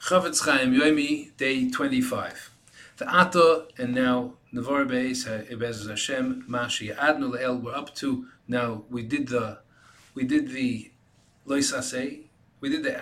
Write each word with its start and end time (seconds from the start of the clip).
Chofetz 0.00 0.46
Chaim 0.46 0.72
Yomi, 0.72 1.36
day 1.36 1.70
25. 1.70 2.50
The 2.96 3.06
Ato, 3.06 3.68
and 3.76 3.94
now 3.94 4.32
Navar 4.52 4.88
Beis, 4.88 5.26
Ebez 5.50 5.86
Hashem, 5.86 6.46
Mashi 6.48 6.96
Adnu 6.96 7.38
El, 7.40 7.58
we're 7.58 7.74
up 7.74 7.94
to, 7.96 8.26
now 8.48 8.84
we 8.88 9.02
did 9.02 9.28
the, 9.28 9.58
we 10.14 10.24
did 10.24 10.48
the 10.52 10.90
Lois 11.44 11.72
Asay, 11.72 12.22
we 12.60 12.70
did 12.70 12.82
the, 12.82 12.98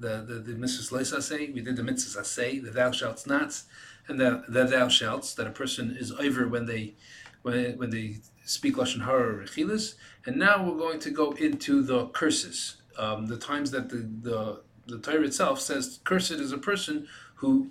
the, 0.00 0.24
the, 0.26 0.34
the 0.40 0.52
Mitzvahs 0.54 0.90
Lois 0.90 1.12
Asay, 1.12 1.52
we 1.52 1.60
did 1.60 1.76
the 1.76 1.82
Mitzvahs 1.82 2.16
Asay, 2.16 2.64
the 2.64 2.70
Thou 2.70 2.92
Shalt 2.92 3.26
Not, 3.26 3.62
and 4.08 4.18
the, 4.18 4.42
the 4.48 4.64
Thou 4.64 4.88
Shalt, 4.88 5.34
that 5.36 5.46
a 5.46 5.50
person 5.50 5.94
is 6.00 6.12
over 6.12 6.48
when 6.48 6.64
they, 6.64 6.94
when, 7.42 7.76
when 7.76 7.90
they 7.90 8.16
speak 8.46 8.76
Lashon 8.76 9.04
Hara 9.04 9.34
or 9.34 9.44
Rechilas, 9.44 9.96
and 10.24 10.36
now 10.36 10.64
we're 10.64 10.78
going 10.78 10.98
to 11.00 11.10
go 11.10 11.32
into 11.32 11.82
the 11.82 12.06
curses, 12.06 12.76
um, 12.96 13.26
the 13.26 13.36
times 13.36 13.70
that 13.70 13.90
the, 13.90 14.08
the 14.22 14.62
the 14.88 14.98
Torah 14.98 15.24
itself 15.24 15.60
says 15.60 16.00
cursed 16.04 16.32
is 16.32 16.52
a 16.52 16.58
person 16.58 17.06
who 17.36 17.70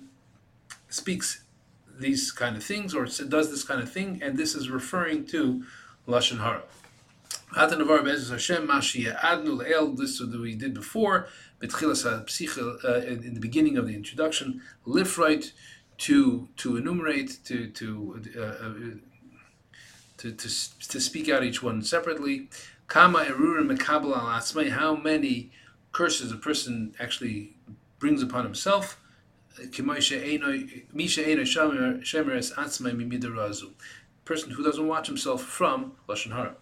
speaks 0.89 1.43
these 1.99 2.31
kind 2.31 2.55
of 2.55 2.63
things 2.63 2.93
or 2.93 3.05
does 3.05 3.49
this 3.49 3.63
kind 3.63 3.81
of 3.81 3.91
thing, 3.91 4.21
and 4.23 4.37
this 4.37 4.55
is 4.55 4.69
referring 4.69 5.25
to 5.25 5.63
lashon 6.07 6.39
hara. 6.39 6.61
Hashem 7.55 7.87
Adnu 8.67 9.97
This 9.97 10.19
is 10.19 10.27
what 10.27 10.39
we 10.39 10.55
did 10.55 10.73
before. 10.73 11.27
Uh, 11.61 11.65
in 11.65 13.33
the 13.33 13.39
beginning 13.39 13.77
of 13.77 13.87
the 13.87 13.95
introduction, 13.95 14.61
lifrite 14.85 15.53
to 15.97 16.47
to 16.57 16.77
enumerate 16.77 17.39
to 17.45 17.67
to 17.71 18.21
uh, 18.37 18.41
uh, 18.41 18.73
to, 20.17 20.31
to, 20.31 20.47
to 20.87 20.99
speak 20.99 21.29
out 21.29 21.43
each 21.43 21.63
one 21.63 21.81
separately. 21.81 22.49
Kama 22.87 23.25
erurim 23.25 23.75
mekabel 23.75 24.15
al 24.15 24.69
How 24.69 24.95
many 24.95 25.51
curses 25.97 26.31
a 26.31 26.35
person 26.35 26.93
actually 26.99 27.55
brings 27.97 28.21
upon 28.21 28.43
himself. 28.43 29.01
Person 34.25 34.51
who 34.51 34.63
doesn't 34.63 34.87
watch 34.87 35.07
himself 35.07 35.41
from 35.41 35.93
lashon 36.07 36.31
hara. 36.33 36.55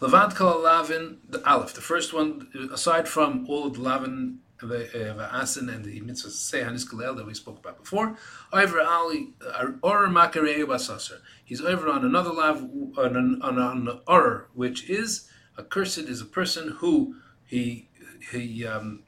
Levad 0.00 0.34
kol 0.34 0.62
the 0.62 1.42
aleph. 1.44 1.74
The 1.74 1.82
first 1.82 2.14
one, 2.14 2.48
aside 2.72 3.06
from 3.08 3.44
all 3.46 3.66
of 3.66 3.74
the 3.74 3.82
lavin 3.82 4.38
the 4.60 4.88
asin 5.32 5.72
and 5.72 5.84
the 5.84 6.00
mitzvah 6.00 6.30
say 6.30 6.60
haniskalel 6.60 7.16
that 7.16 7.26
we 7.26 7.34
spoke 7.34 7.58
about 7.58 7.78
before. 7.78 8.16
Over 8.52 8.80
ali 8.80 9.34
or 9.82 10.06
makarei 10.08 10.64
basaser. 10.64 11.20
He's 11.44 11.60
over 11.60 11.88
on 11.88 12.04
another 12.04 12.30
lav 12.30 12.62
on 12.96 13.16
an, 13.16 13.40
on 13.42 13.58
an 13.58 14.00
or 14.06 14.48
which 14.54 14.88
is 14.88 15.30
a 15.56 15.62
cursed 15.62 15.98
is 15.98 16.20
a 16.20 16.26
person 16.26 16.76
who 16.78 17.16
he 17.44 17.88
he 18.32 18.66
um, 18.66 19.04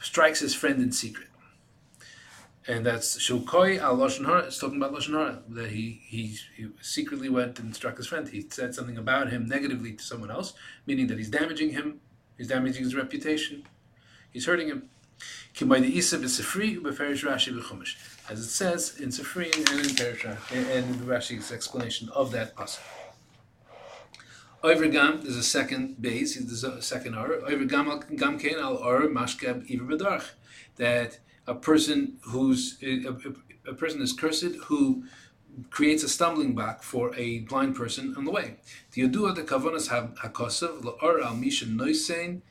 strikes 0.00 0.40
his 0.40 0.54
friend 0.54 0.80
in 0.82 0.92
secret. 0.92 1.28
And 2.68 2.84
that's 2.84 3.18
Shulkoi 3.18 3.78
al 3.80 3.96
Lashon 3.96 4.26
Hara. 4.26 4.40
It's 4.42 4.58
talking 4.58 4.76
about 4.76 4.92
Lashon 4.92 5.12
Hara 5.12 5.42
that 5.48 5.70
he, 5.70 6.02
he 6.06 6.36
he 6.54 6.68
secretly 6.80 7.28
went 7.28 7.58
and 7.58 7.74
struck 7.74 7.96
his 7.96 8.06
friend. 8.06 8.28
He 8.28 8.46
said 8.48 8.74
something 8.74 8.98
about 8.98 9.30
him 9.30 9.46
negatively 9.46 9.92
to 9.94 10.02
someone 10.02 10.30
else, 10.30 10.52
meaning 10.86 11.06
that 11.08 11.18
he's 11.18 11.30
damaging 11.30 11.70
him. 11.70 12.00
He's 12.36 12.48
damaging 12.48 12.84
his 12.84 12.94
reputation. 12.94 13.64
He's 14.32 14.46
hurting 14.46 14.68
him. 14.68 14.88
As 15.60 15.70
it 18.40 18.48
says 18.48 18.98
in 19.00 19.08
Sifri 19.08 19.54
and 19.56 19.68
in 19.68 19.78
and 20.56 20.94
in 20.94 21.00
Rashi's 21.06 21.52
explanation 21.52 22.08
of 22.10 22.30
that 22.30 22.54
pasuk. 22.54 22.80
Overgam, 24.62 25.22
there's 25.22 25.36
a 25.36 25.42
second 25.42 26.00
base, 26.02 26.36
there's 26.36 26.64
a 26.64 26.82
second 26.82 27.14
order. 27.14 27.40
Overgam 27.48 28.16
gam 28.18 28.38
kain 28.38 28.58
al 28.58 28.76
or 28.76 29.08
mashkab 29.08 29.70
iver 29.70 30.22
that 30.76 31.18
a 31.46 31.54
person 31.54 32.18
who's 32.22 32.76
a, 32.82 33.06
a, 33.66 33.74
person 33.74 34.02
is 34.02 34.12
cursed 34.12 34.54
who 34.66 35.04
creates 35.70 36.02
a 36.02 36.08
stumbling 36.08 36.54
block 36.54 36.82
for 36.82 37.14
a 37.16 37.40
blind 37.40 37.74
person 37.74 38.14
on 38.16 38.24
the 38.26 38.30
way. 38.30 38.56
The 38.92 39.08
yadua 39.08 39.34
the 39.34 39.42
kavanas 39.42 39.88
have 39.88 40.14
hakosav 40.16 40.82
la'or 40.82 41.24
al 41.24 41.34
mishan 41.34 41.76
noisein 41.76 42.42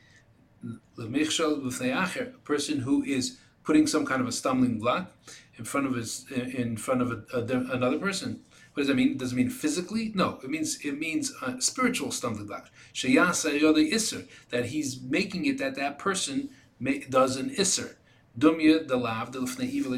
a 0.98 2.24
person 2.44 2.80
who 2.80 3.02
is 3.04 3.38
putting 3.64 3.86
some 3.86 4.06
kind 4.06 4.20
of 4.20 4.28
a 4.28 4.32
stumbling 4.32 4.78
block 4.78 5.12
in 5.56 5.64
front 5.64 5.86
of 5.86 5.94
his 5.94 6.26
in 6.30 6.76
front 6.76 7.02
of 7.02 7.10
a, 7.10 7.36
a, 7.36 7.42
another 7.72 7.98
person. 7.98 8.40
What 8.72 8.82
does 8.82 8.88
that 8.88 8.94
mean? 8.94 9.16
Does 9.16 9.32
it 9.32 9.36
mean 9.36 9.50
physically? 9.50 10.12
No, 10.14 10.38
it 10.42 10.50
means 10.50 10.78
it 10.84 10.98
means 10.98 11.32
spiritual 11.58 12.10
stumbling 12.12 12.46
block. 12.46 12.70
Sheyasa 12.94 14.28
that 14.50 14.66
he's 14.66 15.00
making 15.02 15.46
it 15.46 15.58
that 15.58 15.74
that 15.76 15.98
person 15.98 16.50
may, 16.78 17.00
does 17.00 17.36
an 17.36 17.50
isser. 17.50 17.94
Dumya 18.38 18.86
the 18.86 18.96
lav 18.96 19.32
the 19.32 19.40
lifnei 19.40 19.68
evil 19.68 19.96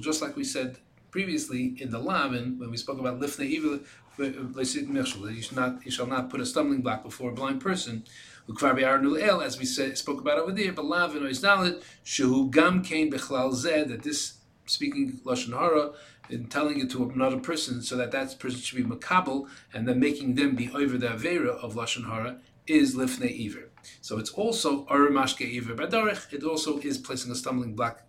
Just 0.00 0.22
like 0.22 0.34
we 0.34 0.44
said 0.44 0.78
previously 1.10 1.76
in 1.78 1.90
the 1.90 1.98
lavin 1.98 2.58
when 2.58 2.70
we 2.70 2.76
spoke 2.76 2.98
about 2.98 3.20
lifnei 3.20 3.46
evil 3.46 3.80
that 4.18 5.34
you 5.34 5.42
should 5.42 5.56
not 5.56 5.84
you 5.84 5.90
shall 5.90 6.06
not 6.06 6.30
put 6.30 6.40
a 6.40 6.46
stumbling 6.46 6.80
block 6.80 7.02
before 7.02 7.30
a 7.30 7.34
blind 7.34 7.60
person 7.60 8.04
as 8.48 9.58
we 9.58 9.64
said, 9.64 9.98
spoke 9.98 10.20
about 10.20 10.38
over 10.38 10.52
there, 10.52 10.72
but 10.72 10.84
lavin 10.84 11.22
oizdalid 11.22 11.82
shehu 12.04 12.50
gam 12.50 12.82
kain 12.82 13.10
bechlal 13.10 13.52
zed 13.54 13.88
that 13.88 14.02
this 14.02 14.34
speaking 14.66 15.20
lashon 15.24 15.52
hara 15.58 15.92
and 16.28 16.50
telling 16.50 16.80
it 16.80 16.90
to 16.90 17.08
another 17.10 17.38
person 17.38 17.82
so 17.82 17.96
that 17.96 18.10
that 18.10 18.38
person 18.38 18.60
should 18.60 18.76
be 18.76 18.84
makabel 18.84 19.48
and 19.72 19.86
then 19.86 20.00
making 20.00 20.34
them 20.34 20.56
be 20.56 20.70
over 20.70 20.98
the 20.98 21.06
avera 21.06 21.56
of 21.62 21.74
lashon 21.74 22.06
hara 22.06 22.38
is 22.66 22.96
lifnei 22.96 23.46
iver. 23.46 23.70
So 24.00 24.18
it's 24.18 24.30
also 24.30 24.84
aramashke 24.86 25.56
iver 25.56 25.74
badarich. 25.74 26.32
It 26.32 26.42
also 26.42 26.78
is 26.78 26.98
placing 26.98 27.30
a 27.30 27.34
stumbling 27.34 27.74
block 27.74 28.02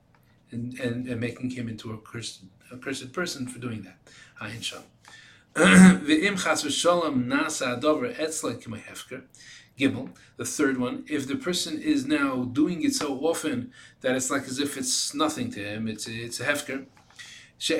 and, 0.52 0.80
and, 0.80 1.08
and 1.08 1.20
making 1.20 1.52
him 1.52 1.68
into 1.68 1.92
a 1.92 1.98
cursed, 1.98 2.44
a 2.72 2.78
cursed 2.78 3.14
person 3.14 3.48
for 3.48 3.60
doing 3.60 3.84
that. 3.84 3.98
Ayin 4.42 4.64
sham. 4.64 4.84
V'im 5.56 6.42
chas 6.44 6.64
v'shalom 6.64 7.26
nasa 7.26 7.80
adover 7.80 8.16
etzla 8.16 8.62
k'may 8.62 8.84
Gimel, 9.78 10.10
the 10.38 10.46
third 10.46 10.78
one, 10.80 11.04
if 11.08 11.28
the 11.28 11.36
person 11.36 11.80
is 11.80 12.06
now 12.06 12.46
doing 12.46 12.84
it 12.84 12.96
so 12.96 13.20
often 13.20 13.72
that 14.02 14.16
it's 14.16 14.32
like 14.32 14.44
as 14.44 14.60
if 14.60 14.76
it's 14.76 15.14
nothing 15.14 15.52
to 15.52 15.60
him, 15.60 15.88
it's 15.88 16.08
it's 16.08 16.40
a 16.40 16.46
hefker. 16.46 16.88
So 17.60 17.76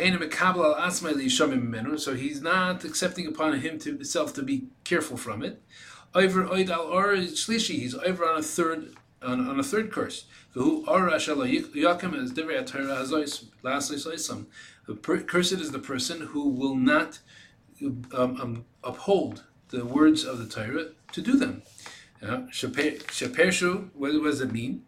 he's 2.16 2.42
not 2.42 2.84
accepting 2.84 3.28
upon 3.28 3.60
him 3.60 3.80
to 3.80 3.92
himself 3.94 4.34
to 4.34 4.44
be 4.44 4.68
careful 4.84 5.18
from 5.18 5.44
it. 5.44 5.62
Over 6.16 6.48
he's 6.56 6.70
over 7.96 8.26
on 8.26 8.40
a 8.40 8.44
third 8.44 8.96
on, 9.22 9.48
on 9.48 9.60
a 9.60 9.64
third 9.64 9.92
curse. 9.92 10.26
The 14.88 14.96
cursed 15.28 15.52
is 15.52 15.72
the 15.72 15.80
person 15.80 16.22
who 16.22 16.50
will 16.50 16.76
not 16.76 17.20
um, 17.84 18.06
um, 18.14 18.66
uphold 18.84 19.44
the 19.70 19.86
words 19.86 20.24
of 20.24 20.40
the 20.40 20.46
Torah 20.46 20.88
to 21.12 21.22
do 21.22 21.38
them. 21.38 21.64
Shapershu, 22.22 23.90
what 23.94 24.12
does 24.12 24.42
it 24.42 24.52
mean? 24.52 24.84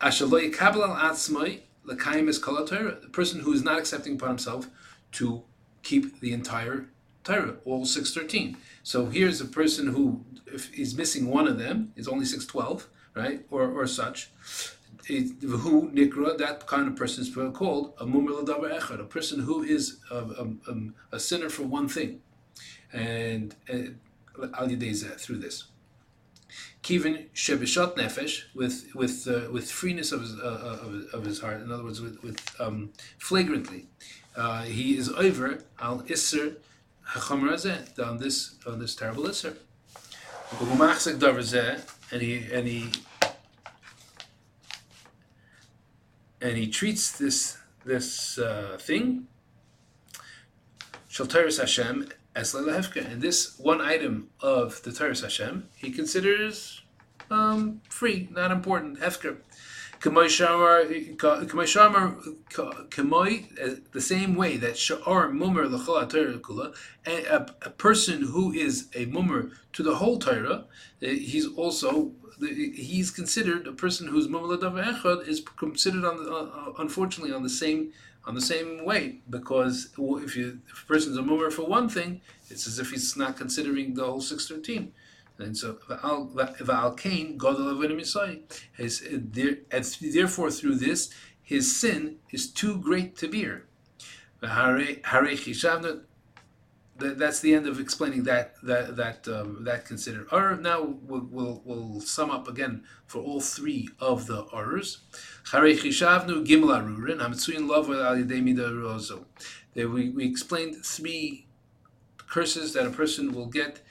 Ashaloy 0.00 0.52
kabel 0.52 0.84
al 0.84 1.12
atzmai 1.12 1.60
is. 1.88 2.40
The 2.42 3.08
person 3.12 3.40
who 3.40 3.52
is 3.52 3.62
not 3.62 3.78
accepting 3.78 4.14
upon 4.14 4.30
himself 4.30 4.68
to 5.12 5.42
keep 5.82 6.20
the 6.20 6.32
entire 6.32 6.88
Torah, 7.24 7.56
all 7.64 7.84
six 7.84 8.14
thirteen. 8.14 8.56
So 8.82 9.06
here's 9.06 9.40
a 9.40 9.46
person 9.46 9.88
who, 9.88 10.24
if 10.46 10.72
he's 10.72 10.96
missing 10.96 11.28
one 11.28 11.48
of 11.48 11.58
them, 11.58 11.92
is 11.96 12.08
only 12.08 12.24
six 12.24 12.46
twelve, 12.46 12.88
right, 13.14 13.44
or 13.50 13.68
or 13.70 13.86
such. 13.86 14.30
Who 15.08 15.90
nikra 15.90 16.36
that 16.38 16.66
kind 16.66 16.88
of 16.88 16.96
person 16.96 17.22
is 17.22 17.32
called 17.34 17.94
a 17.98 18.04
mumir 18.04 18.44
echad, 18.44 19.00
a 19.00 19.04
person 19.04 19.40
who 19.40 19.62
is 19.62 19.98
a, 20.10 20.16
a, 20.16 20.46
a, 21.12 21.20
sinner 21.20 21.48
for 21.48 21.62
one 21.62 21.88
thing, 21.88 22.20
and 22.92 23.54
al 24.54 24.68
through 24.68 25.38
this. 25.38 25.64
Kivin 26.82 27.28
shebishot 27.34 27.96
nefesh 27.96 28.44
with 28.54 28.94
with 28.94 29.26
uh, 29.26 29.50
with 29.50 29.70
freeness 29.70 30.12
of 30.12 30.20
his, 30.20 30.38
uh, 30.38 30.44
uh, 30.44 30.86
of, 30.86 31.14
of, 31.14 31.24
his 31.24 31.40
heart. 31.40 31.60
In 31.60 31.72
other 31.72 31.82
words, 31.82 32.00
with, 32.00 32.22
with 32.22 32.40
um, 32.60 32.92
flagrantly, 33.18 33.86
uh, 34.36 34.62
he 34.62 34.96
is 34.96 35.08
over 35.08 35.64
al 35.80 36.04
iser 36.08 36.58
hachomer 37.08 37.54
on 37.98 38.18
this 38.18 38.54
on 38.66 38.78
this 38.78 38.94
terrible 38.94 39.26
iser. 39.26 39.56
And 42.12 42.22
he 42.22 42.46
and 42.52 42.68
he 42.68 42.92
and 46.40 46.56
he 46.56 46.68
treats 46.68 47.18
this 47.18 47.58
this 47.84 48.38
uh, 48.38 48.76
thing 48.80 49.26
Shalteris 51.10 51.58
Hashem 51.58 52.08
Esla 52.36 52.64
Lehefka. 52.64 53.10
And 53.10 53.22
this 53.22 53.58
one 53.58 53.80
item 53.80 54.28
of 54.40 54.82
the 54.82 54.92
Torah 54.92 55.18
Hashem, 55.18 55.68
he 55.74 55.90
considers 55.90 56.82
um, 57.30 57.80
free, 57.88 58.28
not 58.30 58.50
important, 58.50 59.00
Hefker. 59.00 59.38
the 63.92 64.00
same 64.00 64.34
way 64.34 64.56
that 64.58 64.74
sha'ar 64.74 65.32
mummer 65.32 65.66
l'chol 65.66 66.40
kula, 66.40 66.74
a 67.64 67.70
person 67.70 68.22
who 68.22 68.52
is 68.52 68.88
a 68.94 69.06
mummer 69.06 69.50
to 69.72 69.82
the 69.82 69.96
whole 69.96 70.18
Torah, 70.18 70.66
eh, 71.00 71.14
he's 71.14 71.46
also 71.46 72.12
he's 72.38 73.10
considered 73.10 73.66
a 73.66 73.72
person 73.72 74.08
who's 74.08 74.28
mummer 74.28 74.54
echad 74.58 75.26
is 75.26 75.40
considered 75.56 76.04
on 76.04 76.22
the, 76.22 76.30
uh, 76.30 76.72
unfortunately 76.78 77.32
on 77.32 77.42
the 77.42 77.48
same 77.48 77.90
on 78.26 78.34
the 78.34 78.40
same 78.40 78.84
way 78.84 79.20
because 79.30 79.88
if 79.96 80.36
you 80.36 80.60
if 80.68 80.82
a 80.82 80.86
person's 80.86 81.16
a 81.16 81.22
mummer 81.22 81.50
for 81.50 81.66
one 81.66 81.88
thing, 81.88 82.20
it's 82.50 82.66
as 82.66 82.78
if 82.78 82.90
he's 82.90 83.16
not 83.16 83.36
considering 83.36 83.94
the 83.94 84.04
whole 84.04 84.20
six 84.20 84.48
thirteen. 84.48 84.92
And 85.38 85.56
so 85.56 85.78
the 85.88 85.96
Va'al 85.96 86.96
Cain, 86.96 87.36
God 87.36 87.56
of 87.56 87.66
the 87.66 87.72
Lord 87.72 87.90
is 87.92 88.16
uh, 88.16 89.18
there, 89.20 89.58
Therefore, 90.00 90.50
through 90.50 90.76
this, 90.76 91.10
his 91.42 91.76
sin 91.76 92.16
is 92.30 92.50
too 92.50 92.78
great 92.78 93.16
to 93.18 93.28
bear. 93.28 93.64
That's 96.98 97.40
the 97.40 97.54
end 97.54 97.66
of 97.66 97.78
explaining 97.78 98.24
that 98.24 98.54
that 98.62 98.96
that 98.96 99.28
um, 99.28 99.64
that 99.64 99.84
considered 99.84 100.28
error. 100.32 100.56
Now 100.56 100.82
we'll, 100.82 101.26
we'll, 101.30 101.62
we'll 101.64 102.00
sum 102.00 102.30
up 102.30 102.48
again 102.48 102.84
for 103.06 103.20
all 103.22 103.40
three 103.40 103.90
of 104.00 104.26
the 104.26 104.46
errors. 104.54 104.98
We, 109.74 110.08
we 110.10 110.24
explained 110.24 110.84
three 110.84 111.46
curses 112.28 112.72
that 112.72 112.86
a 112.86 112.90
person 112.90 113.32
will 113.32 113.46
get 113.46 113.82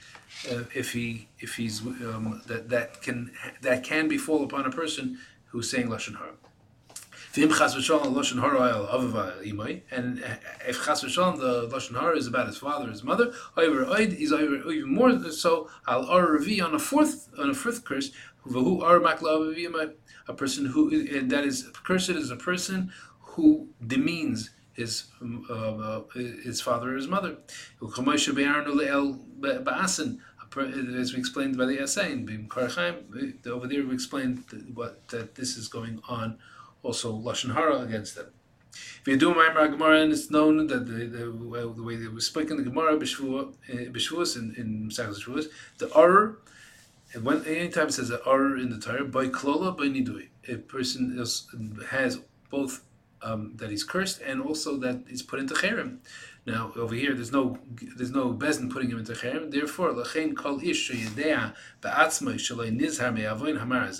uh, 0.50 0.64
if 0.74 0.92
he 0.92 1.28
if 1.38 1.54
he's 1.54 1.80
um, 1.80 2.42
that 2.46 2.68
that 2.68 3.02
can 3.02 3.30
that 3.62 3.84
can 3.84 4.08
befall 4.08 4.44
upon 4.44 4.66
a 4.66 4.70
person 4.70 5.18
who's 5.46 5.70
saying 5.70 5.88
lashon 5.88 6.16
hara. 6.16 6.32
And 7.36 7.44
if 7.44 7.58
chas 7.58 7.74
v'shalom 7.74 8.12
the 11.38 11.68
lashon 11.68 12.00
hara 12.00 12.16
is 12.16 12.26
about 12.26 12.46
his 12.46 12.56
father, 12.56 12.88
his 12.88 13.04
mother, 13.04 13.32
he's 13.56 14.32
even 14.32 14.94
more 14.94 15.30
so. 15.30 15.68
Al 15.86 16.06
ar 16.06 16.36
on 16.36 16.74
a 16.74 16.78
fourth 16.78 17.28
on 17.38 17.50
a 17.50 17.54
fourth 17.54 17.84
curse. 17.84 18.10
V'hu 18.46 18.82
ar 18.82 19.00
a 20.28 20.34
person 20.34 20.66
who 20.66 20.90
and 20.90 21.30
that 21.30 21.44
is 21.44 21.70
cursed 21.84 22.10
is 22.10 22.30
a 22.30 22.36
person 22.36 22.90
who 23.20 23.68
demeans 23.86 24.50
his 24.72 25.08
uh, 25.50 25.54
uh, 25.54 26.02
his 26.14 26.60
father 26.60 26.92
or 26.92 26.96
his 26.96 27.08
mother. 27.08 27.36
As 30.58 31.12
we 31.12 31.18
explained 31.18 31.58
by 31.58 31.66
the 31.66 31.78
essay 31.80 32.12
over 33.46 33.66
there 33.66 33.84
we 33.86 33.92
explained 33.94 34.44
what 34.74 35.08
that 35.08 35.34
this 35.34 35.56
is 35.56 35.68
going 35.68 36.00
on, 36.08 36.38
also 36.86 37.12
lashon 37.12 37.54
hara 37.54 37.80
against 37.80 38.14
them. 38.16 38.26
If 38.72 39.08
you 39.08 39.16
do 39.16 39.32
Maimar 39.32 39.70
Gemara, 39.70 40.02
and 40.02 40.12
it's 40.12 40.30
known 40.30 40.66
that 40.66 40.86
the, 40.86 41.06
the, 41.06 41.24
the 41.76 41.82
way 41.82 41.96
was 42.08 42.26
spoken 42.26 42.58
in 42.58 42.64
the 42.64 42.70
Gemara 42.70 42.98
B'Shvuos 42.98 44.36
eh, 44.36 44.40
in 44.40 44.54
in 44.60 44.88
Masechus 44.88 45.20
Shavuos, 45.22 45.46
the 45.78 45.92
Ar, 45.94 46.38
and 47.12 47.24
when 47.24 47.44
anytime 47.44 47.88
it 47.88 47.94
says 47.94 48.08
the 48.08 48.22
Ar 48.24 48.56
in 48.56 48.70
the 48.70 48.78
Torah, 48.78 49.04
by 49.04 49.28
Klola, 49.28 49.76
by 49.76 49.84
Nidui, 49.84 50.28
a 50.48 50.56
person 50.56 51.18
is, 51.18 51.48
has 51.90 52.20
both 52.50 52.82
um, 53.22 53.52
that 53.56 53.70
he's 53.70 53.84
cursed 53.84 54.20
and 54.20 54.42
also 54.42 54.76
that 54.78 55.02
he's 55.08 55.22
put 55.22 55.38
into 55.40 55.54
cherem. 55.54 55.98
Now 56.46 56.72
over 56.76 56.94
here, 56.94 57.12
there's 57.14 57.32
no 57.32 57.58
there's 57.96 58.12
no 58.12 58.32
bezin 58.32 58.70
putting 58.70 58.90
him 58.90 58.98
into 58.98 59.12
cherem. 59.14 59.50
Therefore, 59.50 59.92
lachein 59.92 60.36
kol 60.36 60.60
ish 60.62 60.90
sheyedea. 60.90 61.54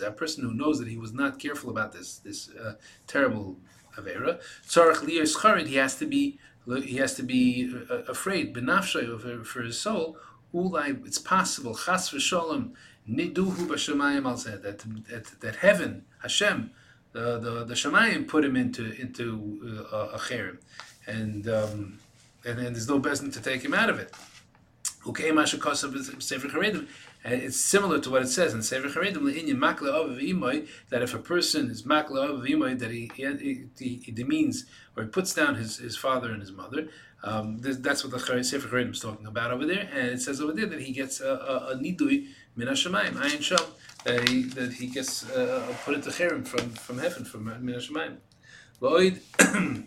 A 0.06 0.10
person 0.12 0.44
who 0.44 0.54
knows 0.54 0.78
that 0.78 0.88
he 0.88 0.96
was 0.96 1.12
not 1.12 1.38
careful 1.38 1.70
about 1.70 1.92
this 1.92 2.18
this 2.18 2.50
uh, 2.50 2.74
terrible 3.06 3.58
avera. 3.98 4.40
Tzarach 4.66 4.98
liyos 4.98 5.36
charid. 5.36 5.66
He 5.66 5.76
has 5.76 5.96
to 5.96 6.06
be 6.06 6.38
he 6.66 6.96
has 6.96 7.14
to 7.14 7.22
be 7.22 7.72
uh, 7.90 8.02
afraid 8.08 8.54
benafshay 8.54 9.20
for, 9.20 9.44
for 9.44 9.62
his 9.62 9.78
soul. 9.78 10.16
Ulai, 10.54 11.04
it's 11.06 11.18
possible 11.18 11.74
chas 11.74 12.10
v'sholem 12.10 12.74
niduhu 13.08 13.66
b'shemayim 13.66 14.24
al 14.24 14.36
that 14.36 15.40
that 15.40 15.56
heaven 15.56 16.04
Hashem 16.22 16.70
the 17.16 17.38
the 17.38 17.64
the 17.64 17.74
Shemayim 17.74 18.28
put 18.28 18.44
him 18.44 18.56
into 18.56 18.92
into 19.00 19.86
uh, 19.92 20.16
a 20.16 20.18
cherem, 20.18 20.58
and 21.06 21.48
um, 21.48 21.98
and 22.44 22.58
then 22.58 22.72
there's 22.74 22.88
no 22.88 23.00
bezin 23.00 23.32
to 23.32 23.40
take 23.40 23.62
him 23.64 23.72
out 23.72 23.88
of 23.88 23.98
it. 23.98 24.12
Sefer 26.20 26.48
Charedim. 26.48 26.86
It's 27.28 27.60
similar 27.60 27.98
to 28.00 28.10
what 28.10 28.22
it 28.22 28.28
says 28.28 28.54
in 28.54 28.62
Sefer 28.62 28.88
Charedim 28.88 30.68
that 30.90 31.02
if 31.02 31.14
a 31.14 31.18
person 31.18 31.70
is 31.70 31.82
makla 31.82 32.30
of 32.30 32.44
imoy 32.44 32.78
that 32.78 32.90
he, 32.90 33.10
he, 33.16 33.64
he, 33.78 33.96
he 34.04 34.12
demeans 34.12 34.66
or 34.96 35.02
he 35.02 35.08
puts 35.08 35.34
down 35.34 35.56
his, 35.56 35.78
his 35.78 35.96
father 35.96 36.30
and 36.30 36.40
his 36.40 36.52
mother. 36.52 36.88
Um, 37.24 37.58
that's 37.60 38.04
what 38.04 38.12
the 38.12 38.44
Sefer 38.44 38.68
Charedim 38.68 38.92
is 38.92 39.00
talking 39.00 39.26
about 39.26 39.50
over 39.50 39.66
there, 39.66 39.88
and 39.92 40.10
it 40.10 40.20
says 40.20 40.40
over 40.40 40.52
there 40.52 40.66
that 40.66 40.80
he 40.80 40.92
gets 40.92 41.20
a, 41.20 41.76
nidui 41.82 42.28
min 42.54 42.68
hashemayim 42.68 43.14
ayin 43.14 43.42
sham 43.42 43.58
that 44.04 44.72
he, 44.78 44.86
gets 44.86 45.28
uh, 45.30 45.74
put 45.84 45.94
into 45.94 46.10
cherem 46.10 46.46
from, 46.46 46.70
from 46.70 46.98
heaven, 46.98 47.24
from 47.24 47.44
Min 47.44 47.74
HaShemayim. 47.74 48.18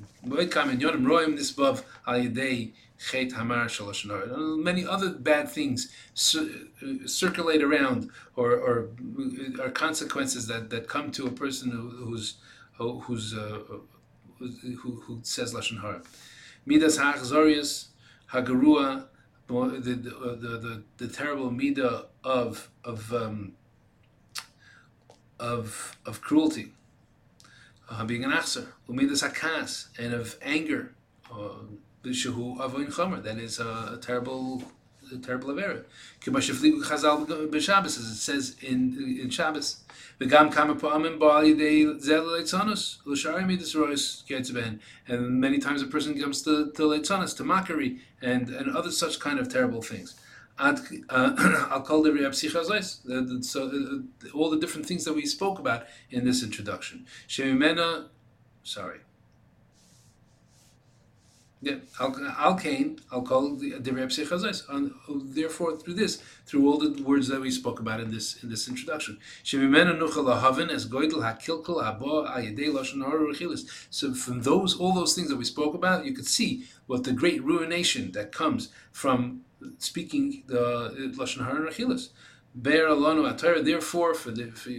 Many 4.62 4.86
other 4.86 5.10
bad 5.10 5.50
things 5.50 5.90
circulate 6.14 7.64
around 7.64 8.10
or, 8.36 8.52
or 8.52 8.90
are 9.62 9.70
consequences 9.70 10.48
that, 10.48 10.70
that 10.70 10.88
come 10.88 11.12
to 11.12 11.28
a 11.28 11.32
person 11.32 11.72
who, 11.72 11.90
who's 11.90 12.36
who's 12.78 13.34
uh, 13.34 13.60
who, 14.40 15.02
who 15.06 15.20
says 15.24 15.54
lashon 15.54 15.82
hara. 15.82 16.02
Midas 16.66 16.98
hagarua, 18.32 19.06
the 19.48 19.80
the, 19.80 19.94
the 19.96 20.48
the 20.58 20.84
the 20.98 21.08
terrible 21.08 21.52
midah 21.52 22.06
of 22.24 22.70
of 22.84 23.14
um, 23.14 23.54
of 25.40 25.98
of 26.06 26.22
cruelty, 26.22 26.74
uh, 27.90 28.06
being 28.06 28.24
an 28.24 28.32
achser, 28.32 28.68
umidas 28.90 29.28
hakas, 29.28 29.88
and 29.98 30.14
of 30.14 30.38
anger, 30.42 30.94
uh, 31.32 31.50
that 32.04 33.38
is 33.38 33.60
a, 33.60 34.00
terrible, 34.02 34.64
a 35.14 35.18
terrible 35.18 35.50
avera. 35.50 35.84
Kimashifligu 36.22 36.82
Chazal 36.84 37.26
b'Shabbos, 37.28 37.86
as 37.86 37.98
it 37.98 38.16
says 38.16 38.56
in 38.62 39.20
in 39.22 39.30
Shabbos. 39.30 39.84
V'gam 40.20 40.52
kama 40.52 40.76
pa'amim 40.76 41.20
ba'al 41.20 41.56
yidei 41.56 42.00
zel 42.00 42.24
leitzanus 42.24 43.00
l'shari 43.06 43.46
midas 43.46 43.76
ketzben. 44.28 44.80
And 45.08 45.42
many 45.42 45.60
times 45.60 45.82
a 45.82 45.88
person 45.88 46.20
comes 46.20 46.42
to 46.44 46.72
to 46.72 46.84
leitzanos, 46.84 47.36
to 47.38 47.44
mockery, 47.44 48.00
and 48.22 48.50
and 48.50 48.76
other 48.76 48.92
such 48.92 49.20
kind 49.20 49.40
of 49.40 49.50
terrible 49.50 49.82
things. 49.82 50.16
Uh, 50.60 50.76
So 53.42 53.68
uh, 53.68 54.38
all 54.38 54.50
the 54.50 54.60
different 54.60 54.86
things 54.86 55.06
that 55.06 55.14
we 55.14 55.26
spoke 55.26 55.58
about 55.58 55.86
in 56.12 56.26
this 56.26 56.44
introduction. 56.44 57.06
Shemimena, 57.28 58.08
sorry. 58.64 59.00
Yeah, 61.62 61.76
Al 62.00 62.56
Kain, 62.56 63.02
I'll 63.12 63.22
call 63.22 63.58
the 63.58 63.72
Devrei 63.72 65.36
Therefore, 65.36 65.76
through 65.76 65.96
this, 65.96 66.24
through 66.46 66.66
all 66.66 66.78
the 66.78 67.04
words 67.04 67.28
that 67.28 67.42
we 67.42 67.52
spoke 67.52 67.82
about 67.82 68.00
in 68.00 68.12
this 68.12 68.42
in 68.42 68.50
this 68.50 68.70
introduction, 68.70 69.20
So 69.44 69.58
from 74.14 74.42
those 74.42 74.80
all 74.80 74.94
those 74.94 75.16
things 75.16 75.28
that 75.28 75.36
we 75.36 75.44
spoke 75.44 75.76
about, 75.76 76.06
you 76.06 76.14
could 76.14 76.28
see 76.28 76.64
what 76.88 77.04
the 77.04 77.12
great 77.12 77.44
ruination 77.44 78.14
that 78.14 78.32
comes 78.32 78.70
from 78.94 79.42
speaking 79.80 80.44
the 80.48 81.12
lashon 81.18 81.44
hara. 81.44 81.74
Therefore, 83.62 84.14
for 84.14 84.32
the 84.32 84.52
for, 84.52 84.70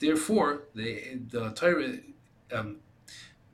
therefore 0.00 0.62
the 0.74 1.20
the 1.30 2.02
um, 2.52 2.78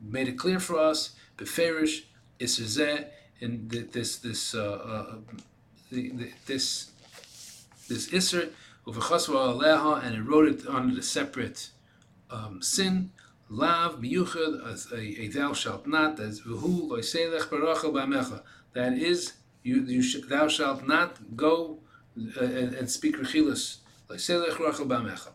made 0.00 0.28
it 0.28 0.38
clear 0.38 0.58
for 0.58 0.78
us. 0.78 1.10
Beferish 1.36 2.04
isuzeh 2.38 3.06
in 3.40 3.68
this 3.68 4.16
this 4.18 4.54
uh, 4.54 4.62
uh, 4.62 5.16
this 6.46 6.90
this 7.88 8.12
iser 8.12 8.48
uvechasva 8.86 9.60
aleha 9.60 10.04
and 10.04 10.16
it 10.16 10.22
wrote 10.22 10.48
it 10.48 10.66
under 10.68 10.94
the 10.94 11.02
separate 11.02 11.70
um, 12.30 12.62
sin. 12.62 13.10
Lav 13.50 14.00
miyuchad 14.00 14.66
as 14.72 14.90
a, 14.92 15.28
thou 15.28 15.52
shalt 15.52 15.86
not 15.86 16.18
as 16.18 16.40
v'hu 16.40 16.88
loiselech 16.88 17.48
barachel 17.48 17.92
ba'mecha. 17.92 18.42
That 18.72 18.94
is 18.94 19.34
you, 19.62 19.82
you 19.82 20.02
sh- 20.02 20.22
thou 20.28 20.48
shalt 20.48 20.86
not 20.86 21.36
go 21.36 21.78
uh, 22.40 22.44
and, 22.44 22.74
and, 22.74 22.90
speak 22.90 23.16
rechilus 23.18 23.78
like 24.08 24.18
selech 24.18 24.58
rachel 24.58 24.86
bamecha. 24.86 25.30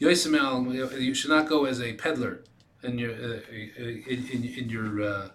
Yoisemel, 0.00 1.00
you 1.00 1.14
should 1.14 1.30
not 1.30 1.48
go 1.48 1.64
as 1.64 1.80
a 1.80 1.94
peddler 1.94 2.42
in 2.82 2.98
your 2.98 3.12
uh, 3.12 3.40
in, 3.50 4.28
in, 4.32 4.44
in, 4.44 4.68
your 4.68 5.02
uh, 5.02 5.28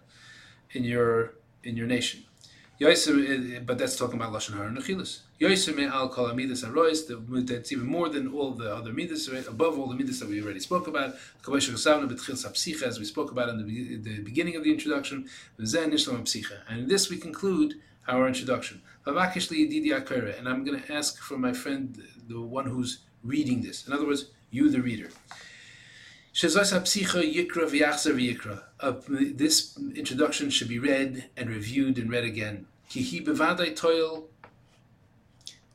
in 0.72 0.84
your 0.84 1.34
in 1.64 1.76
your 1.76 1.88
nation. 1.88 2.24
Eh, 2.82 2.86
eh, 2.88 3.60
but 3.66 3.78
that's 3.78 3.98
talking 3.98 4.16
about 4.16 4.32
lashon 4.32 4.56
hara 4.56 4.70
nechilas. 4.70 5.20
Yoisim 5.42 5.80
eh, 5.80 5.90
al 5.94 6.08
kol 6.08 6.30
amidas 6.30 6.64
arois. 6.64 7.06
That's 7.46 7.72
even 7.74 7.86
more 7.86 8.08
than 8.08 8.30
all 8.34 8.52
the 8.52 8.74
other 8.74 8.94
midas, 8.94 9.28
above 9.48 9.78
all 9.78 9.88
the 9.88 9.96
midas 9.96 10.22
that 10.22 10.30
we 10.30 10.42
already 10.42 10.62
spoke 10.62 10.88
about. 10.88 11.16
As 11.46 13.00
we 13.00 13.06
spoke 13.06 13.32
about 13.32 13.50
in 13.50 13.68
the, 13.68 13.98
the 13.98 14.20
beginning 14.22 14.56
of 14.56 14.64
the 14.64 14.72
introduction, 14.72 15.28
and 15.58 16.80
in 16.80 16.88
this 16.88 17.10
we 17.10 17.18
conclude 17.18 17.76
our 18.08 18.28
introduction. 18.28 18.82
And 19.06 19.20
I'm 19.20 20.64
going 20.64 20.82
to 20.82 20.94
ask 20.94 21.18
for 21.18 21.38
my 21.38 21.52
friend, 21.52 22.02
the 22.28 22.40
one 22.40 22.68
who's 22.68 23.00
reading 23.24 23.62
this. 23.62 23.88
In 23.88 23.94
other 23.94 24.08
words, 24.08 24.32
you, 24.52 24.70
the 24.70 24.82
reader. 24.82 25.10
Uh, 28.80 28.94
this 29.08 29.78
introduction 29.96 30.50
should 30.50 30.70
be 30.70 30.80
read 30.80 31.26
and 31.36 31.50
reviewed 31.50 31.98
and 31.98 32.10
read 32.10 32.24
again. 32.24 32.66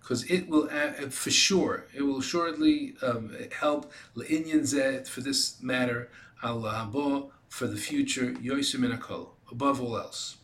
Because 0.01 0.25
it 0.31 0.49
will, 0.49 0.69
uh, 0.71 1.09
for 1.11 1.31
sure, 1.31 1.87
it 1.95 2.03
will 2.03 2.19
assuredly 2.19 2.95
um, 3.03 3.35
help 3.59 3.93
for 4.15 5.21
this 5.21 5.63
matter, 5.63 6.11
for 7.49 7.67
the 7.67 7.77
future, 7.77 8.35
above 9.51 9.81
all 9.81 9.97
else. 9.97 10.37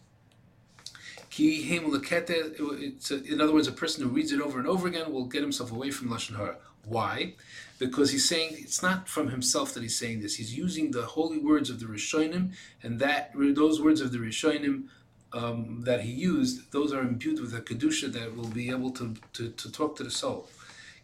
In 1.39 3.41
other 3.41 3.53
words, 3.53 3.69
a 3.69 3.73
person 3.73 4.05
who 4.05 4.11
reads 4.11 4.33
it 4.33 4.41
over 4.41 4.59
and 4.59 4.69
over 4.69 4.89
again 4.89 5.13
will 5.13 5.25
get 5.25 5.43
himself 5.43 5.73
away 5.73 5.91
from 5.91 6.09
Lashon 6.09 6.37
Hara. 6.37 6.57
Why? 6.85 7.35
Because 7.81 8.13
he's 8.13 8.29
saying 8.29 8.51
it's 8.59 8.83
not 8.83 9.09
from 9.09 9.31
himself 9.31 9.73
that 9.75 9.83
he's 9.83 9.99
saying 9.99 10.21
this. 10.21 10.37
He's 10.37 10.55
using 10.57 10.91
the 10.91 11.07
holy 11.17 11.39
words 11.39 11.71
of 11.71 11.81
the 11.81 11.87
Rishonim, 11.87 12.53
and 12.83 13.01
that 13.01 13.33
those 13.35 13.81
words 13.81 14.01
of 14.03 14.13
the 14.13 14.19
Rishonim 14.19 14.89
um, 15.33 15.81
that 15.83 16.03
he 16.03 16.13
used, 16.13 16.73
those 16.73 16.93
are 16.93 17.01
imbued 17.01 17.41
with 17.41 17.55
a 17.55 17.61
kedusha 17.61 18.13
that 18.13 18.37
will 18.37 18.49
be 18.49 18.69
able 18.69 18.91
to, 18.93 19.15
to, 19.33 19.49
to 19.51 19.73
talk 19.73 19.97
to 19.97 20.05
the 20.05 20.11
soul. 20.11 20.49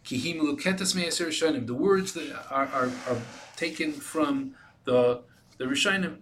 The 0.09 1.75
words 1.77 2.13
that 2.13 2.31
are, 2.51 2.67
are, 2.67 2.91
are 3.09 3.21
taken 3.55 3.91
from 3.91 4.55
the 4.85 5.21
the 5.57 5.65
Rishonim, 5.65 6.17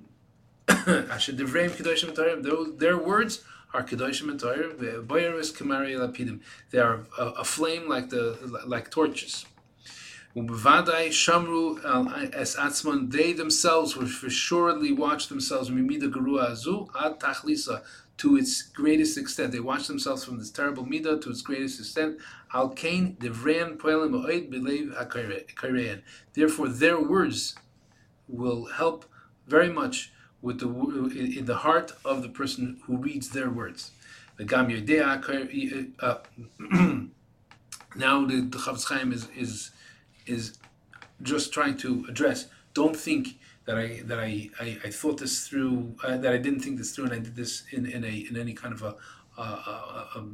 Asher 0.68 1.34
devreim 1.34 1.72
kedoshim. 1.72 2.16
Those 2.44 2.78
their 2.78 2.98
words 2.98 3.44
are 3.74 3.84
kedoshim 3.84 4.30
and 4.30 4.40
Torah. 4.40 4.74
They 6.72 6.80
are 6.80 7.06
a, 7.20 7.24
a, 7.24 7.44
flame 7.44 7.90
like 7.90 8.10
the 8.10 8.64
like 8.66 8.90
torches. 8.90 9.46
Ubevadai 10.36 11.10
shamru 11.10 11.80
es 12.34 12.58
atzman. 12.58 13.10
They 13.10 13.32
themselves 13.32 13.96
will 13.96 14.08
for 14.08 14.30
surely 14.30 14.92
watch 14.92 15.30
themselves 15.30 15.70
mimida 15.70 16.12
gerua 16.12 16.51
azu 16.51 16.89
ad 17.01 17.22
tachlisa 17.22 17.82
to 18.18 18.36
its 18.36 18.62
greatest 18.62 19.18
extent. 19.18 19.54
They 19.54 19.62
watch 19.62 19.88
themselves 19.88 20.25
from 20.25 20.38
this 20.38 20.51
terrible 20.51 20.86
midah 20.86 21.22
to 21.22 21.30
its 21.30 21.42
greatest 21.42 21.80
extent. 21.80 22.20
Al 22.54 22.68
kain 22.70 23.15
devran 23.20 23.77
poelim 23.77 24.25
oid 24.25 24.50
believe 24.50 24.94
Therefore, 26.34 26.68
their 26.68 27.00
words 27.00 27.56
will 28.27 28.65
help 28.65 29.06
very 29.48 29.70
much 29.70 30.12
with 30.42 30.60
the 30.60 30.68
in 31.38 31.46
the 31.46 31.56
heart 31.56 31.94
of 32.04 32.24
the 32.24 32.30
person 32.30 32.82
who 32.86 32.98
reads 32.98 33.30
their 33.30 33.50
words. 33.50 33.92
Uh, 34.38 34.44
Now 37.98 38.25
the, 38.25 38.42
the 38.42 38.58
Chafetz 38.58 38.89
Chaim 38.89 39.13
is 39.13 39.30
is 39.38 39.72
is 40.25 40.58
just 41.22 41.53
trying 41.53 41.77
to 41.77 42.05
address. 42.10 42.48
Don't 42.74 42.96
think 42.96 43.39
that 43.65 43.77
I 43.77 44.01
that 44.05 44.20
I, 44.20 44.50
I, 44.60 44.77
I 44.86 44.89
thought 44.89 45.20
this 45.20 45.48
through 45.48 45.96
uh, 46.03 46.17
that 46.17 46.34
I 46.34 46.38
didn't 46.38 46.60
think 46.62 46.77
this 46.77 46.94
through 46.94 47.05
and 47.05 47.13
I 47.13 47.20
did 47.20 47.36
this 47.36 47.63
in, 47.72 47.86
in 47.86 48.03
a 48.03 48.25
in 48.29 48.38
any 48.38 48.53
kind 48.53 48.74
of 48.74 48.82
a, 48.84 48.96
a, 49.38 49.41
a, 49.41 50.10
a 50.15 50.25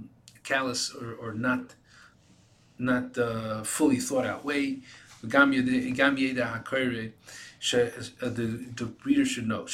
callous 0.44 0.94
or, 0.94 1.14
or 1.14 1.34
not 1.34 1.76
not 2.78 3.18
uh, 3.18 3.64
fully 3.64 3.98
thought 3.98 4.26
out 4.26 4.44
way. 4.44 4.80
Uh, 7.74 8.30
the, 8.30 8.66
the 8.76 8.92
reader 9.06 9.24
should 9.24 9.48
know. 9.48 9.68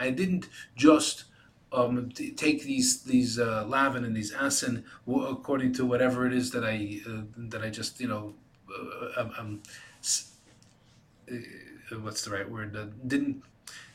I 0.00 0.10
didn't 0.10 0.48
just 0.74 1.24
um, 1.72 2.10
take 2.10 2.62
these 2.62 3.02
these 3.02 3.38
uh, 3.38 3.64
lavin 3.66 4.04
and 4.04 4.16
these 4.16 4.32
asin 4.32 4.84
according 5.06 5.72
to 5.74 5.84
whatever 5.84 6.26
it 6.26 6.32
is 6.32 6.50
that 6.52 6.64
I 6.64 7.00
uh, 7.08 7.22
that 7.36 7.62
I 7.62 7.70
just 7.70 8.00
you 8.00 8.08
know 8.08 8.34
uh, 8.70 9.20
um, 9.20 9.32
um 9.38 9.62
uh, 11.30 11.96
what's 12.00 12.24
the 12.24 12.30
right 12.30 12.48
word 12.48 12.76
uh, 12.76 12.86
didn't 13.06 13.42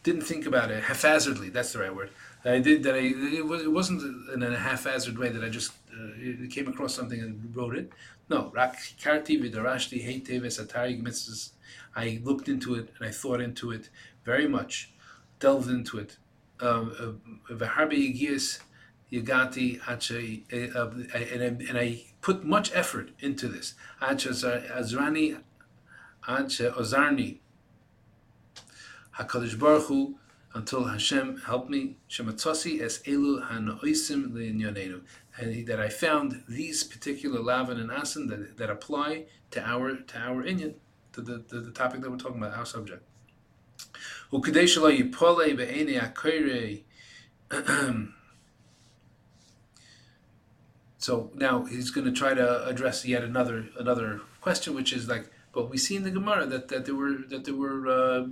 didn't 0.03 0.21
think 0.21 0.45
about 0.45 0.71
it 0.71 0.83
haphazardly. 0.83 1.49
That's 1.49 1.73
the 1.73 1.79
right 1.79 1.95
word. 1.95 2.11
I 2.43 2.59
did 2.59 2.83
that. 2.83 2.95
I 2.95 3.13
it, 3.37 3.45
was, 3.45 3.61
it 3.61 3.71
wasn't 3.71 4.29
in 4.33 4.41
a 4.41 4.57
haphazard 4.57 5.17
way 5.17 5.29
that 5.29 5.43
I 5.43 5.49
just 5.49 5.73
uh, 5.93 6.47
came 6.49 6.67
across 6.67 6.95
something 6.95 7.19
and 7.19 7.55
wrote 7.55 7.75
it. 7.75 7.91
No, 8.29 8.51
Rakarti 8.55 9.39
vidarashti 9.39 10.03
heitev 10.03 10.41
esatari 10.41 11.01
mitzvahs. 11.01 11.51
I 11.95 12.19
looked 12.23 12.47
into 12.47 12.75
it 12.75 12.89
and 12.97 13.07
I 13.07 13.11
thought 13.11 13.41
into 13.41 13.71
it 13.71 13.89
very 14.23 14.47
much, 14.47 14.91
delved 15.39 15.69
into 15.69 15.99
it. 15.99 16.17
Um, 16.61 16.93
uh, 16.99 17.55
and 21.13 21.77
I 21.77 22.03
put 22.21 22.43
much 22.45 22.71
effort 22.73 23.09
into 23.19 23.47
this. 23.47 23.73
azrani 24.01 25.41
ozarni 26.27 27.39
Hakadosh 29.17 29.59
Baruch 29.59 29.87
Hu 29.87 30.15
until 30.53 30.85
Hashem 30.85 31.41
helped 31.45 31.69
me. 31.69 31.97
Shematzasi 32.09 32.81
es 32.81 32.99
elu 32.99 33.49
hanoisim 33.49 34.31
le'inyanenu 34.31 35.01
and 35.37 35.65
that 35.67 35.79
I 35.79 35.89
found 35.89 36.43
these 36.47 36.83
particular 36.83 37.39
lavin 37.39 37.79
and 37.79 37.89
asin 37.89 38.27
that, 38.29 38.57
that 38.57 38.69
apply 38.69 39.25
to 39.51 39.61
our 39.61 39.95
to 39.95 40.17
our 40.17 40.43
inyan, 40.43 40.75
to 41.13 41.21
the, 41.21 41.43
the, 41.47 41.61
the 41.61 41.71
topic 41.71 42.01
that 42.01 42.11
we're 42.11 42.17
talking 42.17 42.37
about, 42.37 42.57
our 42.57 42.65
subject. 42.65 43.03
so 50.97 51.31
now 51.35 51.65
he's 51.65 51.91
going 51.91 52.05
to 52.05 52.11
try 52.11 52.33
to 52.33 52.65
address 52.65 53.05
yet 53.05 53.23
another 53.23 53.67
another 53.77 54.21
question, 54.39 54.73
which 54.73 54.93
is 54.93 55.09
like, 55.09 55.29
but 55.53 55.69
we 55.69 55.77
see 55.77 55.97
in 55.97 56.03
the 56.03 56.11
Gemara 56.11 56.45
that, 56.45 56.69
that 56.69 56.85
there 56.85 56.95
were 56.95 57.17
that 57.29 57.43
there 57.43 57.55
were 57.55 57.87
uh, 57.87 58.27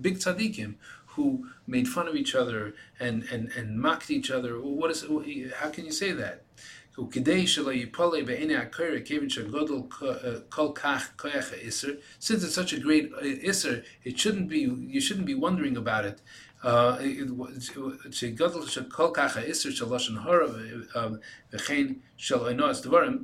big 0.00 0.18
tzaddikim 0.18 0.74
who 1.14 1.48
made 1.66 1.88
fun 1.88 2.06
of 2.08 2.14
each 2.14 2.34
other 2.34 2.74
and, 2.98 3.24
and, 3.24 3.50
and 3.56 3.80
mocked 3.80 4.10
each 4.10 4.30
other. 4.30 4.60
What 4.60 4.90
is 4.90 5.04
how 5.56 5.70
can 5.70 5.84
you 5.84 5.92
say 5.92 6.12
that? 6.12 6.42
Uh, 6.98 7.04
Since 12.18 12.44
it's 12.44 12.54
such 12.54 12.72
a 12.72 12.80
great 12.80 13.12
uh, 13.12 13.48
iser, 13.48 13.84
it 14.04 14.18
shouldn't 14.18 14.48
be. 14.48 14.60
You 14.60 15.00
shouldn't 15.00 15.26
be 15.26 15.34
wondering 15.34 15.76
about 15.76 16.04
it. 16.04 16.20
Uh, 16.62 16.98
um, 20.94 21.20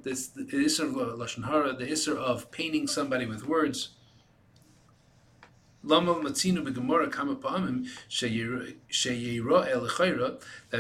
this 0.03 0.29
the 0.29 0.65
iser 0.65 0.87
of 0.87 0.95
lashon 0.95 1.45
hara, 1.45 1.73
the 1.75 1.91
iser 1.91 2.17
of 2.17 2.51
painting 2.51 2.87
somebody 2.87 3.27
with 3.27 3.47
words. 3.47 3.91
That 5.85 6.03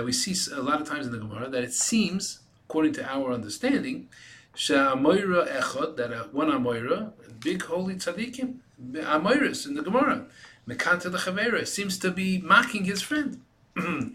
we 0.04 0.12
see 0.12 0.34
a 0.52 0.62
lot 0.62 0.80
of 0.80 0.88
times 0.88 1.06
in 1.06 1.12
the 1.12 1.18
Gemara 1.18 1.48
that 1.50 1.62
it 1.62 1.74
seems, 1.74 2.40
according 2.68 2.92
to 2.92 3.08
our 3.08 3.32
understanding, 3.32 4.08
She'amoira 4.54 5.46
Echad 5.48 5.96
that 5.96 6.32
one 6.32 6.48
Amoira, 6.48 7.12
big 7.40 7.62
holy 7.62 7.94
tzaddikim, 7.94 8.56
Amoiris 8.92 9.66
in 9.66 9.74
the 9.74 9.82
Gemara, 9.82 10.26
Mekanta 10.68 11.10
Lechavera 11.10 11.66
seems 11.66 11.98
to 11.98 12.10
be 12.10 12.38
mocking 12.38 12.84
his 12.84 13.02
friend. 13.02 13.40
On 13.78 14.14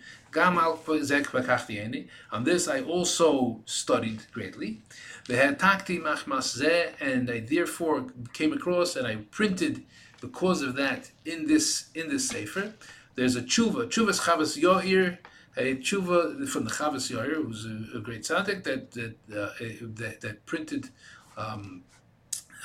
this 2.44 2.68
I 2.68 2.82
also 2.82 3.62
studied 3.66 4.22
greatly. 4.32 4.82
They 5.28 5.36
had 5.38 5.60
Takti 5.60 6.02
Machmas 6.02 6.58
Ze, 6.58 6.88
and 7.00 7.30
I 7.30 7.42
therefore 7.42 8.08
came 8.34 8.54
across 8.54 8.96
and 8.96 9.06
I 9.06 9.18
printed 9.30 9.84
because 10.20 10.62
of 10.62 10.76
that 10.76 11.12
in 11.26 11.48
this 11.48 11.90
in 11.94 12.10
this 12.10 12.28
sefer. 12.28 12.74
There's 13.16 13.36
a 13.36 13.42
tshuva, 13.42 13.88
tshuva's 13.88 14.22
Chavas 14.22 14.58
Yair, 14.58 15.18
a 15.58 15.76
tshuva 15.76 16.48
from 16.48 16.66
the 16.66 16.72
Chavas 16.72 17.12
Yair, 17.12 17.36
who's 17.36 17.66
a, 17.66 17.98
a 17.98 18.02
great 18.02 18.24
tzaddik 18.24 18.64
that 18.64 18.92
that, 18.92 19.16
uh, 19.34 19.50
that, 19.82 20.22
that 20.22 20.46
printed 20.46 20.90
um, 21.38 21.84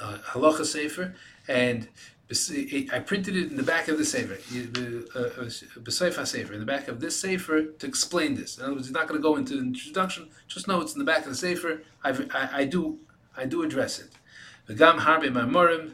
uh, 0.00 0.18
halacha 0.28 0.64
sefer, 0.64 1.14
and 1.48 1.88
I 2.92 2.98
printed 2.98 3.36
it 3.36 3.50
in 3.50 3.56
the 3.56 3.62
back 3.62 3.86
of 3.86 3.98
the 3.98 4.04
sefer, 4.04 4.34
B'Seifa 4.34 6.18
uh, 6.18 6.24
sefer, 6.24 6.52
in 6.54 6.60
the 6.60 6.66
back 6.66 6.88
of 6.88 6.98
this 7.00 7.18
sefer 7.18 7.62
to 7.62 7.86
explain 7.86 8.34
this. 8.34 8.58
In 8.58 8.64
other 8.64 8.74
words, 8.74 8.86
he's 8.86 8.94
not 8.94 9.06
going 9.06 9.20
to 9.20 9.22
go 9.22 9.36
into 9.36 9.54
the 9.54 9.60
introduction. 9.60 10.28
Just 10.48 10.66
know 10.66 10.80
it's 10.80 10.92
in 10.92 10.98
the 10.98 11.04
back 11.04 11.22
of 11.22 11.28
the 11.28 11.36
sefer. 11.36 11.82
I, 12.02 12.50
I, 12.52 12.64
do 12.64 12.98
I 13.36 13.46
do 13.46 13.62
address 13.62 14.00
it. 14.00 14.10
V'gam 14.68 14.98
harbe 14.98 15.30
mamorim 15.32 15.92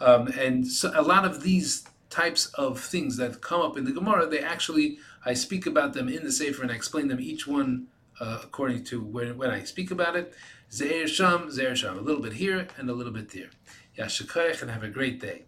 um, 0.00 0.28
and 0.38 0.66
so 0.66 0.92
a 0.94 1.02
lot 1.02 1.24
of 1.24 1.42
these 1.42 1.84
types 2.10 2.46
of 2.54 2.80
things 2.80 3.16
that 3.16 3.40
come 3.40 3.62
up 3.62 3.78
in 3.78 3.84
the 3.84 3.92
Gemara, 3.92 4.26
they 4.26 4.40
actually 4.40 4.98
I 5.24 5.34
speak 5.34 5.66
about 5.66 5.94
them 5.94 6.08
in 6.08 6.24
the 6.24 6.32
Sefer 6.32 6.62
and 6.62 6.70
I 6.70 6.74
explain 6.74 7.08
them 7.08 7.20
each 7.20 7.46
one 7.46 7.88
uh, 8.20 8.40
according 8.42 8.84
to 8.84 9.02
when, 9.02 9.36
when 9.38 9.50
I 9.50 9.64
speak 9.64 9.90
about 9.90 10.16
it. 10.16 10.34
Zeir 10.72 11.06
Sham, 11.08 11.50
Zeir 11.50 11.74
Sham, 11.74 11.98
a 11.98 12.02
little 12.02 12.22
bit 12.22 12.34
here 12.34 12.68
and 12.76 12.90
a 12.90 12.92
little 12.92 13.12
bit 13.12 13.30
there. 13.30 13.50
Yashikayach 13.98 14.62
and 14.62 14.70
have 14.70 14.82
a 14.82 14.88
great 14.88 15.20
day. 15.20 15.44